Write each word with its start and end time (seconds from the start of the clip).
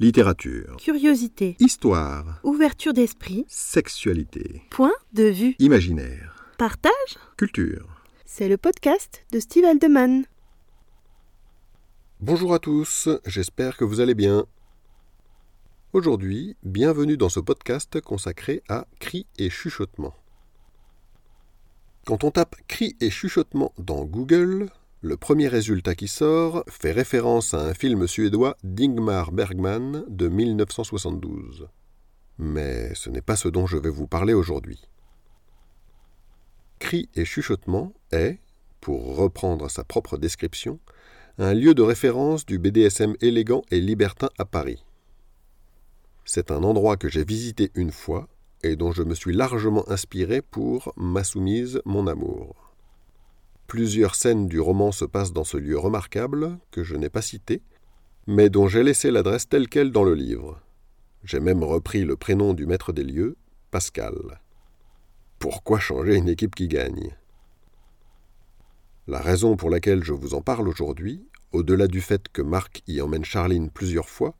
Littérature. 0.00 0.78
Curiosité. 0.78 1.56
Histoire. 1.60 2.40
Ouverture 2.42 2.94
d'esprit. 2.94 3.44
Sexualité. 3.48 4.62
Point 4.70 4.94
de 5.12 5.24
vue. 5.24 5.56
Imaginaire. 5.58 6.42
Partage. 6.56 7.18
Culture. 7.36 7.86
C'est 8.24 8.48
le 8.48 8.56
podcast 8.56 9.26
de 9.30 9.38
Steve 9.38 9.66
Aldeman. 9.66 10.24
Bonjour 12.18 12.54
à 12.54 12.58
tous, 12.58 13.10
j'espère 13.26 13.76
que 13.76 13.84
vous 13.84 14.00
allez 14.00 14.14
bien. 14.14 14.46
Aujourd'hui, 15.92 16.56
bienvenue 16.62 17.18
dans 17.18 17.28
ce 17.28 17.40
podcast 17.40 18.00
consacré 18.00 18.62
à 18.70 18.86
cris 19.00 19.26
et 19.36 19.50
chuchotements. 19.50 20.16
Quand 22.06 22.24
on 22.24 22.30
tape 22.30 22.56
cris 22.68 22.96
et 23.02 23.10
chuchotements 23.10 23.74
dans 23.76 24.06
Google, 24.06 24.70
le 25.02 25.16
premier 25.16 25.48
résultat 25.48 25.94
qui 25.94 26.08
sort 26.08 26.62
fait 26.68 26.92
référence 26.92 27.54
à 27.54 27.62
un 27.62 27.72
film 27.72 28.06
suédois 28.06 28.56
d'Ingmar 28.62 29.32
Bergman 29.32 30.04
de 30.08 30.28
1972. 30.28 31.68
Mais 32.38 32.94
ce 32.94 33.08
n'est 33.08 33.22
pas 33.22 33.36
ce 33.36 33.48
dont 33.48 33.66
je 33.66 33.78
vais 33.78 33.88
vous 33.88 34.06
parler 34.06 34.34
aujourd'hui. 34.34 34.82
Cris 36.78 37.08
et 37.14 37.24
chuchotement 37.24 37.94
est, 38.12 38.40
pour 38.82 39.16
reprendre 39.16 39.70
sa 39.70 39.84
propre 39.84 40.18
description, 40.18 40.78
un 41.38 41.54
lieu 41.54 41.72
de 41.72 41.82
référence 41.82 42.44
du 42.44 42.58
BDSM 42.58 43.14
élégant 43.22 43.62
et 43.70 43.80
libertin 43.80 44.28
à 44.36 44.44
Paris. 44.44 44.84
C'est 46.26 46.50
un 46.50 46.62
endroit 46.62 46.98
que 46.98 47.08
j'ai 47.08 47.24
visité 47.24 47.70
une 47.74 47.92
fois 47.92 48.28
et 48.62 48.76
dont 48.76 48.92
je 48.92 49.02
me 49.02 49.14
suis 49.14 49.32
largement 49.32 49.88
inspiré 49.88 50.42
pour 50.42 50.92
Ma 50.98 51.24
soumise, 51.24 51.80
mon 51.86 52.06
amour. 52.06 52.69
Plusieurs 53.70 54.16
scènes 54.16 54.48
du 54.48 54.58
roman 54.58 54.90
se 54.90 55.04
passent 55.04 55.32
dans 55.32 55.44
ce 55.44 55.56
lieu 55.56 55.78
remarquable, 55.78 56.58
que 56.72 56.82
je 56.82 56.96
n'ai 56.96 57.08
pas 57.08 57.22
cité, 57.22 57.62
mais 58.26 58.50
dont 58.50 58.66
j'ai 58.66 58.82
laissé 58.82 59.12
l'adresse 59.12 59.48
telle 59.48 59.68
qu'elle 59.68 59.92
dans 59.92 60.02
le 60.02 60.14
livre. 60.14 60.60
J'ai 61.22 61.38
même 61.38 61.62
repris 61.62 62.02
le 62.04 62.16
prénom 62.16 62.52
du 62.52 62.66
maître 62.66 62.92
des 62.92 63.04
lieux, 63.04 63.36
Pascal. 63.70 64.40
Pourquoi 65.38 65.78
changer 65.78 66.16
une 66.16 66.28
équipe 66.28 66.56
qui 66.56 66.66
gagne? 66.66 67.14
La 69.06 69.20
raison 69.20 69.56
pour 69.56 69.70
laquelle 69.70 70.02
je 70.02 70.14
vous 70.14 70.34
en 70.34 70.40
parle 70.42 70.66
aujourd'hui, 70.66 71.24
au-delà 71.52 71.86
du 71.86 72.00
fait 72.00 72.26
que 72.26 72.42
Marc 72.42 72.82
y 72.88 73.00
emmène 73.00 73.24
Charline 73.24 73.70
plusieurs 73.70 74.08
fois, 74.08 74.34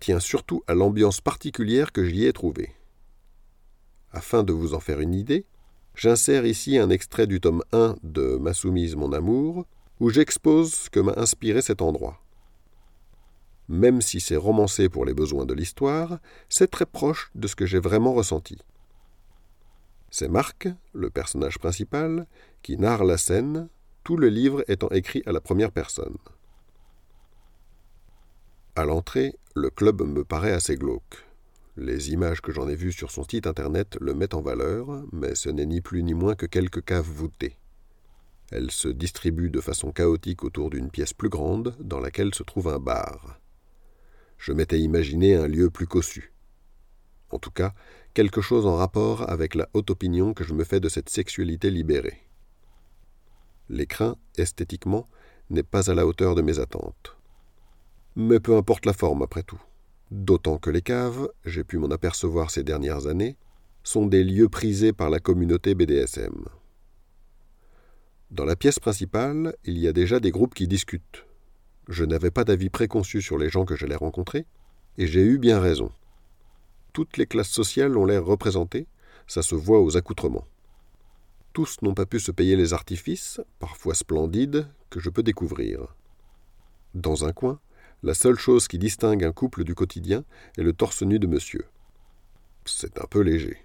tient 0.00 0.20
surtout 0.20 0.62
à 0.66 0.74
l'ambiance 0.74 1.22
particulière 1.22 1.92
que 1.92 2.04
j'y 2.04 2.26
ai 2.26 2.32
trouvée. 2.34 2.74
Afin 4.12 4.42
de 4.42 4.52
vous 4.52 4.74
en 4.74 4.80
faire 4.80 5.00
une 5.00 5.14
idée, 5.14 5.46
J'insère 5.96 6.44
ici 6.44 6.76
un 6.76 6.90
extrait 6.90 7.26
du 7.26 7.40
tome 7.40 7.62
1 7.72 7.96
de 8.02 8.36
Ma 8.36 8.52
soumise, 8.52 8.96
mon 8.96 9.12
amour, 9.12 9.64
où 9.98 10.10
j'expose 10.10 10.74
ce 10.74 10.90
que 10.90 11.00
m'a 11.00 11.14
inspiré 11.16 11.62
cet 11.62 11.80
endroit. 11.80 12.20
Même 13.70 14.02
si 14.02 14.20
c'est 14.20 14.36
romancé 14.36 14.90
pour 14.90 15.06
les 15.06 15.14
besoins 15.14 15.46
de 15.46 15.54
l'histoire, 15.54 16.18
c'est 16.50 16.70
très 16.70 16.84
proche 16.84 17.30
de 17.34 17.48
ce 17.48 17.56
que 17.56 17.64
j'ai 17.64 17.78
vraiment 17.78 18.12
ressenti. 18.12 18.58
C'est 20.10 20.28
Marc, 20.28 20.68
le 20.92 21.08
personnage 21.08 21.58
principal, 21.58 22.26
qui 22.62 22.76
narre 22.76 23.04
la 23.04 23.16
scène, 23.16 23.68
tout 24.04 24.18
le 24.18 24.28
livre 24.28 24.62
étant 24.68 24.90
écrit 24.90 25.22
à 25.24 25.32
la 25.32 25.40
première 25.40 25.72
personne. 25.72 26.18
À 28.76 28.84
l'entrée, 28.84 29.34
le 29.54 29.70
club 29.70 30.02
me 30.02 30.24
paraît 30.24 30.52
assez 30.52 30.76
glauque. 30.76 31.25
Les 31.78 32.10
images 32.10 32.40
que 32.40 32.52
j'en 32.52 32.68
ai 32.68 32.74
vues 32.74 32.92
sur 32.92 33.10
son 33.10 33.22
site 33.24 33.46
internet 33.46 33.98
le 34.00 34.14
mettent 34.14 34.32
en 34.32 34.40
valeur, 34.40 35.04
mais 35.12 35.34
ce 35.34 35.50
n'est 35.50 35.66
ni 35.66 35.82
plus 35.82 36.02
ni 36.02 36.14
moins 36.14 36.34
que 36.34 36.46
quelques 36.46 36.82
caves 36.82 37.10
voûtées. 37.10 37.58
Elles 38.50 38.70
se 38.70 38.88
distribuent 38.88 39.50
de 39.50 39.60
façon 39.60 39.92
chaotique 39.92 40.42
autour 40.42 40.70
d'une 40.70 40.90
pièce 40.90 41.12
plus 41.12 41.28
grande 41.28 41.76
dans 41.78 42.00
laquelle 42.00 42.34
se 42.34 42.42
trouve 42.42 42.68
un 42.68 42.78
bar. 42.78 43.38
Je 44.38 44.52
m'étais 44.52 44.80
imaginé 44.80 45.34
un 45.34 45.46
lieu 45.46 45.68
plus 45.68 45.86
cossu. 45.86 46.32
En 47.28 47.38
tout 47.38 47.50
cas, 47.50 47.74
quelque 48.14 48.40
chose 48.40 48.66
en 48.66 48.76
rapport 48.76 49.28
avec 49.28 49.54
la 49.54 49.68
haute 49.74 49.90
opinion 49.90 50.32
que 50.32 50.44
je 50.44 50.54
me 50.54 50.64
fais 50.64 50.80
de 50.80 50.88
cette 50.88 51.10
sexualité 51.10 51.70
libérée. 51.70 52.22
L'écrin, 53.68 54.16
esthétiquement, 54.38 55.08
n'est 55.50 55.62
pas 55.62 55.90
à 55.90 55.94
la 55.94 56.06
hauteur 56.06 56.34
de 56.34 56.42
mes 56.42 56.58
attentes. 56.58 57.16
Mais 58.14 58.40
peu 58.40 58.56
importe 58.56 58.86
la 58.86 58.94
forme 58.94 59.20
après 59.20 59.42
tout. 59.42 59.60
D'autant 60.10 60.58
que 60.58 60.70
les 60.70 60.82
caves, 60.82 61.28
j'ai 61.44 61.64
pu 61.64 61.78
m'en 61.78 61.88
apercevoir 61.88 62.50
ces 62.50 62.62
dernières 62.62 63.06
années, 63.06 63.36
sont 63.82 64.06
des 64.06 64.22
lieux 64.22 64.48
prisés 64.48 64.92
par 64.92 65.10
la 65.10 65.18
communauté 65.18 65.74
BDSM. 65.74 66.44
Dans 68.30 68.44
la 68.44 68.56
pièce 68.56 68.78
principale, 68.78 69.54
il 69.64 69.78
y 69.78 69.88
a 69.88 69.92
déjà 69.92 70.20
des 70.20 70.30
groupes 70.30 70.54
qui 70.54 70.68
discutent. 70.68 71.24
Je 71.88 72.04
n'avais 72.04 72.30
pas 72.30 72.44
d'avis 72.44 72.70
préconçu 72.70 73.22
sur 73.22 73.38
les 73.38 73.48
gens 73.48 73.64
que 73.64 73.76
j'allais 73.76 73.96
rencontrer, 73.96 74.46
et 74.98 75.06
j'ai 75.06 75.22
eu 75.22 75.38
bien 75.38 75.60
raison. 75.60 75.92
Toutes 76.92 77.16
les 77.16 77.26
classes 77.26 77.50
sociales 77.50 77.96
ont 77.96 78.04
l'air 78.04 78.24
représentées, 78.24 78.86
ça 79.26 79.42
se 79.42 79.54
voit 79.54 79.80
aux 79.80 79.96
accoutrements. 79.96 80.46
Tous 81.52 81.80
n'ont 81.82 81.94
pas 81.94 82.06
pu 82.06 82.20
se 82.20 82.30
payer 82.30 82.56
les 82.56 82.72
artifices, 82.72 83.40
parfois 83.58 83.94
splendides, 83.94 84.68
que 84.90 85.00
je 85.00 85.10
peux 85.10 85.22
découvrir. 85.22 85.94
Dans 86.94 87.24
un 87.24 87.32
coin, 87.32 87.60
la 88.02 88.14
seule 88.14 88.38
chose 88.38 88.68
qui 88.68 88.78
distingue 88.78 89.24
un 89.24 89.32
couple 89.32 89.64
du 89.64 89.74
quotidien 89.74 90.24
est 90.58 90.62
le 90.62 90.72
torse 90.72 91.02
nu 91.02 91.18
de 91.18 91.26
monsieur. 91.26 91.64
C'est 92.64 93.00
un 93.00 93.06
peu 93.08 93.20
léger. 93.20 93.58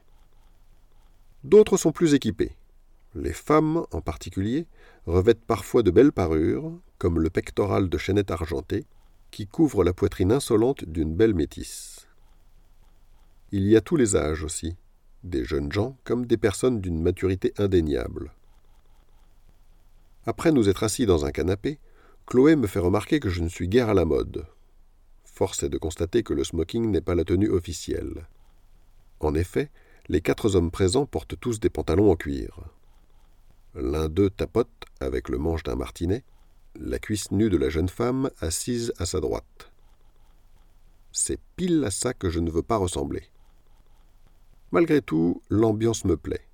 D'autres 1.44 1.78
sont 1.78 1.92
plus 1.92 2.14
équipés. 2.14 2.56
Les 3.14 3.34
femmes, 3.34 3.86
en 3.92 4.02
particulier, 4.02 4.68
revêtent 5.06 5.44
parfois 5.44 5.84
de 5.84 5.92
belles 5.92 6.14
parures, 6.14 6.72
comme 6.98 7.20
le 7.20 7.30
pectoral 7.30 7.90
de 7.90 7.98
chaînette 7.98 8.32
argentée, 8.32 8.86
qui 9.32 9.48
couvre 9.48 9.84
la 9.84 9.94
poitrine 9.94 10.32
insolente 10.32 10.86
d'une 10.86 11.16
belle 11.16 11.34
métisse. 11.34 12.08
Il 13.52 13.68
y 13.68 13.76
a 13.76 13.82
tous 13.82 13.98
les 13.98 14.16
âges 14.16 14.44
aussi, 14.44 14.78
des 15.24 15.44
jeunes 15.44 15.72
gens 15.72 15.98
comme 16.04 16.26
des 16.26 16.38
personnes 16.38 16.80
d'une 16.80 17.02
maturité 17.02 17.54
indéniable. 17.58 18.34
Après 20.26 20.52
nous 20.52 20.70
être 20.70 20.84
assis 20.84 21.06
dans 21.06 21.26
un 21.26 21.32
canapé, 21.32 21.80
Chloé 22.26 22.56
me 22.56 22.68
fait 22.68 22.80
remarquer 22.80 23.20
que 23.20 23.30
je 23.30 23.42
ne 23.42 23.50
suis 23.50 23.68
guère 23.68 23.90
à 23.90 23.94
la 23.94 24.06
mode. 24.06 24.46
Force 25.26 25.64
est 25.64 25.70
de 25.70 25.78
constater 25.78 26.24
que 26.24 26.34
le 26.34 26.44
smoking 26.44 26.90
n'est 26.90 27.02
pas 27.02 27.16
la 27.16 27.26
tenue 27.26 27.50
officielle. 27.50 28.28
En 29.20 29.34
effet, 29.34 29.70
les 30.08 30.22
quatre 30.22 30.56
hommes 30.56 30.72
présents 30.72 31.06
portent 31.06 31.40
tous 31.40 31.60
des 31.60 31.70
pantalons 31.70 32.12
en 32.12 32.16
cuir. 32.16 32.60
L'un 33.76 34.10
d'eux 34.10 34.30
tapote, 34.30 34.86
avec 35.00 35.30
le 35.30 35.38
manche 35.38 35.64
d'un 35.64 35.76
martinet, 35.76 36.24
la 36.76 37.00
cuisse 37.00 37.32
nue 37.32 37.50
de 37.50 37.58
la 37.58 37.70
jeune 37.70 37.90
femme 37.90 38.30
assise 38.40 38.94
à 38.98 39.06
sa 39.06 39.20
droite. 39.20 39.72
C'est 41.12 41.40
pile 41.56 41.84
à 41.84 41.92
ça 41.92 42.14
que 42.14 42.30
je 42.30 42.40
ne 42.40 42.52
veux 42.52 42.64
pas 42.64 42.78
ressembler. 42.78 43.24
Malgré 44.72 45.02
tout, 45.02 45.42
l'ambiance 45.50 46.06
me 46.06 46.16
plaît. 46.16 46.48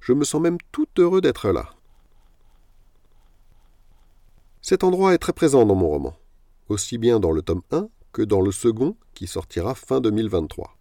Je 0.00 0.12
me 0.12 0.24
sens 0.24 0.40
même 0.40 0.58
tout 0.72 0.88
heureux 0.98 1.20
d'être 1.20 1.50
là. 1.50 1.74
Cet 4.64 4.84
endroit 4.84 5.12
est 5.12 5.18
très 5.18 5.32
présent 5.32 5.66
dans 5.66 5.74
mon 5.74 5.88
roman, 5.88 6.14
aussi 6.68 6.96
bien 6.96 7.18
dans 7.18 7.32
le 7.32 7.42
tome 7.42 7.62
1 7.72 7.88
que 8.12 8.22
dans 8.22 8.40
le 8.40 8.52
second 8.52 8.96
qui 9.12 9.26
sortira 9.26 9.74
fin 9.74 10.00
2023. 10.00 10.78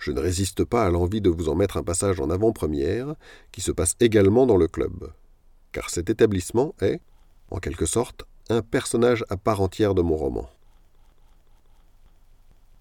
Je 0.00 0.10
ne 0.10 0.18
résiste 0.18 0.64
pas 0.64 0.84
à 0.84 0.90
l'envie 0.90 1.20
de 1.20 1.30
vous 1.30 1.48
en 1.48 1.54
mettre 1.54 1.76
un 1.76 1.84
passage 1.84 2.18
en 2.18 2.30
avant-première 2.30 3.14
qui 3.52 3.60
se 3.60 3.70
passe 3.70 3.94
également 4.00 4.44
dans 4.44 4.56
le 4.56 4.66
club, 4.66 5.12
car 5.70 5.88
cet 5.88 6.10
établissement 6.10 6.74
est, 6.80 7.00
en 7.52 7.58
quelque 7.58 7.86
sorte, 7.86 8.24
un 8.48 8.60
personnage 8.60 9.24
à 9.28 9.36
part 9.36 9.60
entière 9.60 9.94
de 9.94 10.02
mon 10.02 10.16
roman. 10.16 10.50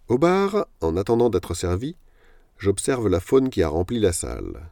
Au 0.08 0.18
bar, 0.18 0.66
en 0.82 0.98
attendant 0.98 1.30
d'être 1.30 1.54
servi, 1.54 1.96
j'observe 2.58 3.10
la 3.10 3.20
faune 3.20 3.52
qui 3.52 3.62
a 3.62 3.70
rempli 3.70 4.00
la 4.00 4.12
salle. 4.12 4.72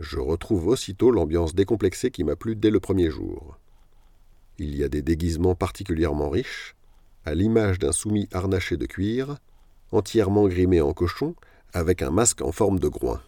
Je 0.00 0.18
retrouve 0.18 0.66
aussitôt 0.66 1.12
l'ambiance 1.12 1.54
décomplexée 1.54 2.10
qui 2.10 2.24
m'a 2.24 2.34
plu 2.34 2.56
dès 2.56 2.70
le 2.70 2.80
premier 2.80 3.10
jour. 3.10 3.56
Il 4.58 4.76
y 4.76 4.84
a 4.84 4.88
des 4.88 5.02
déguisements 5.02 5.54
particulièrement 5.54 6.30
riches, 6.30 6.74
à 7.24 7.34
l'image 7.34 7.78
d'un 7.78 7.92
soumis 7.92 8.28
harnaché 8.32 8.76
de 8.76 8.86
cuir, 8.86 9.38
entièrement 9.92 10.48
grimé 10.48 10.80
en 10.80 10.92
cochon, 10.92 11.34
avec 11.72 12.02
un 12.02 12.10
masque 12.10 12.40
en 12.40 12.52
forme 12.52 12.78
de 12.78 12.88
groin. 12.88 13.20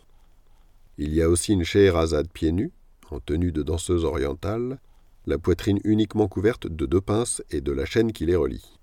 Il 0.97 1.14
y 1.14 1.23
a 1.23 1.29
aussi 1.29 1.53
une 1.53 1.64
Scheherazade 1.64 2.29
pieds 2.29 2.53
nus, 2.53 2.73
en 3.11 3.20
tenue 3.20 3.53
de 3.53 3.62
danseuse 3.62 4.05
orientale, 4.05 4.79
la 5.26 5.38
poitrine 5.38 5.81
uniquement 5.85 6.29
couverte 6.29 6.67
de 6.67 6.87
deux 6.87 7.00
pinces 7.00 7.43
et 7.50 7.61
de 7.61 7.73
la 7.73 7.85
chaîne 7.85 8.12
qui 8.12 8.25
les 8.25 8.37
relie. 8.37 8.79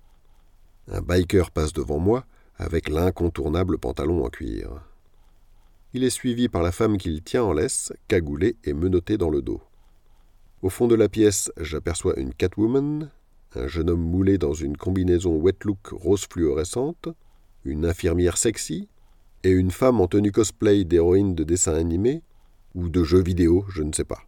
Un 0.88 1.02
biker 1.02 1.50
passe 1.50 1.74
devant 1.74 2.00
moi, 2.00 2.26
avec 2.58 2.90
l'incontournable 2.90 3.78
pantalon 3.78 4.24
en 4.24 4.30
cuir. 4.30 4.70
Il 5.94 6.04
est 6.04 6.10
suivi 6.10 6.48
par 6.48 6.62
la 6.62 6.72
femme 6.72 6.98
qu'il 6.98 7.24
tient 7.24 7.44
en 7.44 7.54
laisse, 7.54 7.92
cagoulée 8.08 8.58
et 8.64 8.74
menottée 8.74 9.18
dans 9.18 9.30
le 9.30 9.42
dos. 9.42 9.62
Au 10.66 10.70
fond 10.70 10.88
de 10.88 10.96
la 10.96 11.10
pièce, 11.10 11.52
j'aperçois 11.62 12.20
une 12.20 12.34
Catwoman, 12.34 13.12
un 13.54 13.68
jeune 13.68 13.88
homme 13.88 14.02
moulé 14.02 14.40
dans 14.40 14.56
une 14.56 14.78
combinaison 14.78 15.36
wet 15.36 15.60
look 15.64 15.90
rose 15.92 16.26
fluorescente, 16.28 17.08
une 17.66 17.86
infirmière 17.86 18.36
sexy, 18.36 18.90
et 19.44 19.52
une 19.52 19.70
femme 19.70 20.02
en 20.02 20.08
tenue 20.08 20.32
cosplay 20.32 20.84
d'héroïne 20.84 21.36
de 21.36 21.44
dessin 21.44 21.76
animé, 21.76 22.24
ou 22.74 22.90
de 22.90 23.04
jeu 23.04 23.22
vidéo, 23.22 23.64
je 23.70 23.84
ne 23.84 23.94
sais 23.94 24.06
pas. 24.06 24.24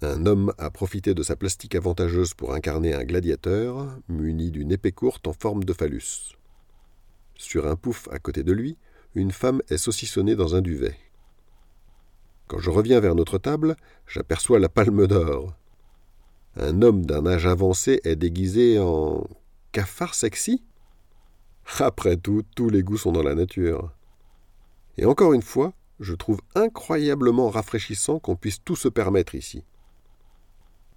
Un 0.00 0.26
homme 0.26 0.52
a 0.58 0.68
profité 0.68 1.14
de 1.14 1.22
sa 1.22 1.36
plastique 1.36 1.76
avantageuse 1.76 2.34
pour 2.34 2.52
incarner 2.52 2.92
un 2.92 3.04
gladiateur 3.04 3.86
muni 4.08 4.50
d'une 4.50 4.72
épée 4.72 4.90
courte 4.90 5.28
en 5.28 5.32
forme 5.32 5.62
de 5.62 5.72
phallus. 5.72 6.36
Sur 7.36 7.68
un 7.68 7.76
pouf 7.76 8.08
à 8.10 8.18
côté 8.18 8.42
de 8.42 8.52
lui, 8.52 8.78
une 9.14 9.30
femme 9.30 9.62
est 9.68 9.78
saucissonnée 9.78 10.34
dans 10.34 10.56
un 10.56 10.60
duvet. 10.60 10.96
Quand 12.48 12.58
je 12.58 12.70
reviens 12.70 13.00
vers 13.00 13.14
notre 13.14 13.38
table, 13.38 13.76
j'aperçois 14.06 14.58
la 14.58 14.68
palme 14.68 15.06
d'or. 15.06 15.54
Un 16.56 16.82
homme 16.82 17.06
d'un 17.06 17.26
âge 17.26 17.46
avancé 17.46 18.00
est 18.04 18.16
déguisé 18.16 18.78
en 18.78 19.26
cafard 19.72 20.14
sexy? 20.14 20.62
Après 21.78 22.16
tout, 22.16 22.42
tous 22.54 22.68
les 22.68 22.82
goûts 22.82 22.98
sont 22.98 23.12
dans 23.12 23.22
la 23.22 23.34
nature. 23.34 23.92
Et 24.98 25.06
encore 25.06 25.32
une 25.32 25.42
fois, 25.42 25.72
je 26.00 26.14
trouve 26.14 26.40
incroyablement 26.54 27.48
rafraîchissant 27.48 28.18
qu'on 28.18 28.36
puisse 28.36 28.62
tout 28.62 28.76
se 28.76 28.88
permettre 28.88 29.34
ici. 29.34 29.64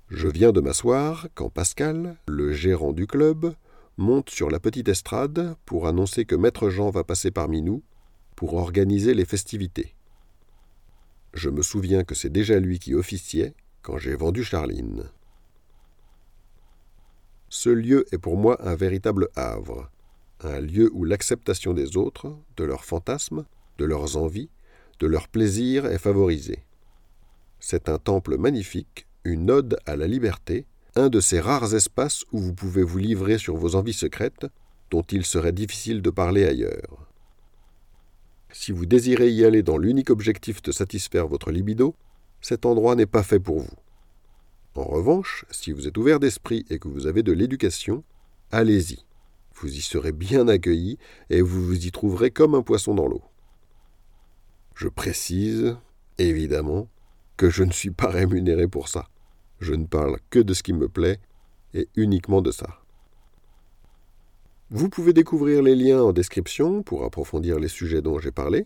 Je 0.09 0.27
viens 0.27 0.51
de 0.51 0.61
m'asseoir 0.61 1.27
quand 1.35 1.49
Pascal, 1.49 2.17
le 2.27 2.51
gérant 2.51 2.91
du 2.91 3.07
club, 3.07 3.55
monte 3.97 4.29
sur 4.29 4.49
la 4.49 4.59
petite 4.59 4.89
estrade 4.89 5.55
pour 5.65 5.87
annoncer 5.87 6.25
que 6.25 6.35
Maître 6.35 6.69
Jean 6.69 6.89
va 6.89 7.03
passer 7.03 7.31
parmi 7.31 7.61
nous 7.61 7.81
pour 8.35 8.55
organiser 8.55 9.13
les 9.13 9.25
festivités. 9.25 9.95
Je 11.35 11.49
me 11.49 11.61
souviens 11.61 12.03
que 12.03 12.15
c'est 12.15 12.31
déjà 12.31 12.59
lui 12.59 12.79
qui 12.79 12.95
officiait 12.95 13.53
quand 13.81 13.97
j'ai 13.97 14.15
vendu 14.15 14.43
Charline. 14.43 15.03
Ce 17.49 17.69
lieu 17.69 18.05
est 18.11 18.17
pour 18.17 18.37
moi 18.37 18.57
un 18.67 18.75
véritable 18.75 19.27
havre, 19.35 19.91
un 20.41 20.59
lieu 20.59 20.89
où 20.93 21.03
l'acceptation 21.03 21.73
des 21.73 21.97
autres, 21.97 22.35
de 22.57 22.63
leurs 22.63 22.85
fantasmes, 22.85 23.45
de 23.77 23.85
leurs 23.85 24.17
envies, 24.17 24.49
de 24.99 25.07
leurs 25.07 25.27
plaisirs 25.27 25.85
est 25.85 25.99
favorisée. 25.99 26.63
C'est 27.59 27.89
un 27.89 27.99
temple 27.99 28.37
magnifique 28.37 29.05
une 29.25 29.49
ode 29.49 29.77
à 29.85 29.95
la 29.95 30.07
liberté, 30.07 30.65
un 30.95 31.09
de 31.09 31.19
ces 31.19 31.39
rares 31.39 31.73
espaces 31.73 32.23
où 32.31 32.39
vous 32.39 32.53
pouvez 32.53 32.83
vous 32.83 32.99
livrer 32.99 33.37
sur 33.37 33.57
vos 33.57 33.75
envies 33.75 33.93
secrètes, 33.93 34.45
dont 34.91 35.01
il 35.01 35.25
serait 35.25 35.51
difficile 35.51 36.01
de 36.01 36.11
parler 36.11 36.45
ailleurs. 36.45 37.09
Si 38.65 38.71
vous 38.71 38.87
désirez 38.87 39.29
y 39.29 39.45
aller 39.45 39.61
dans 39.61 39.77
l'unique 39.77 40.09
objectif 40.09 40.63
de 40.63 40.71
satisfaire 40.71 41.27
votre 41.27 41.51
libido, 41.51 41.93
cet 42.41 42.65
endroit 42.65 42.95
n'est 42.95 43.05
pas 43.05 43.21
fait 43.21 43.39
pour 43.39 43.59
vous. 43.59 43.75
En 44.73 44.85
revanche, 44.85 45.45
si 45.51 45.71
vous 45.71 45.87
êtes 45.87 45.95
ouvert 45.99 46.19
d'esprit 46.19 46.65
et 46.71 46.79
que 46.79 46.87
vous 46.87 47.05
avez 47.05 47.21
de 47.21 47.31
l'éducation, 47.31 48.03
allez-y. 48.51 49.05
Vous 49.53 49.71
y 49.71 49.81
serez 49.81 50.13
bien 50.13 50.47
accueilli 50.47 50.97
et 51.29 51.43
vous 51.43 51.63
vous 51.63 51.85
y 51.85 51.91
trouverez 51.91 52.31
comme 52.31 52.55
un 52.55 52.63
poisson 52.63 52.95
dans 52.95 53.05
l'eau. 53.05 53.21
Je 54.73 54.87
précise, 54.87 55.77
évidemment, 56.17 56.89
que 57.37 57.51
je 57.51 57.63
ne 57.63 57.71
suis 57.71 57.91
pas 57.91 58.09
rémunéré 58.09 58.67
pour 58.67 58.87
ça. 58.87 59.09
Je 59.59 59.75
ne 59.75 59.85
parle 59.85 60.17
que 60.31 60.39
de 60.39 60.55
ce 60.55 60.63
qui 60.63 60.73
me 60.73 60.89
plaît 60.89 61.19
et 61.75 61.87
uniquement 61.95 62.41
de 62.41 62.49
ça. 62.49 62.79
Vous 64.71 64.89
pouvez 64.89 65.13
découvrir 65.13 65.61
les 65.61 65.75
liens 65.75 66.01
en 66.01 66.11
description 66.11 66.81
pour 66.81 67.03
approfondir 67.03 67.59
les 67.59 67.67
sujets 67.67 68.01
dont 68.01 68.17
j'ai 68.17 68.31
parlé. 68.31 68.65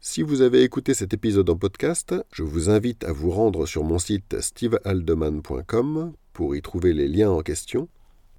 Si 0.00 0.22
vous 0.22 0.40
avez 0.40 0.62
écouté 0.62 0.94
cet 0.94 1.12
épisode 1.12 1.50
en 1.50 1.56
podcast, 1.56 2.14
je 2.32 2.42
vous 2.42 2.70
invite 2.70 3.04
à 3.04 3.12
vous 3.12 3.30
rendre 3.30 3.66
sur 3.66 3.84
mon 3.84 3.98
site 3.98 4.40
stevehaldeman.com 4.40 6.14
pour 6.32 6.56
y 6.56 6.62
trouver 6.62 6.94
les 6.94 7.06
liens 7.06 7.30
en 7.30 7.42
question, 7.42 7.88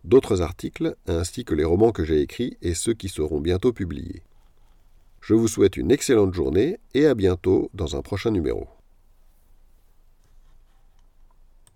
d'autres 0.04 0.42
articles 0.42 0.96
ainsi 1.06 1.46
que 1.46 1.54
les 1.54 1.64
romans 1.64 1.92
que 1.92 2.04
j'ai 2.04 2.22
écrits 2.22 2.58
et 2.64 2.74
ceux 2.74 2.96
qui 2.96 3.10
seront 3.10 3.42
bientôt 3.42 3.72
publiés. 3.72 4.24
Je 5.22 5.36
vous 5.36 5.48
souhaite 5.48 5.78
une 5.78 5.92
excellente 5.92 6.34
journée 6.34 6.80
et 6.96 7.06
à 7.06 7.14
bientôt 7.14 7.70
dans 7.76 7.96
un 7.96 8.02
prochain 8.02 8.32
numéro. 8.32 8.68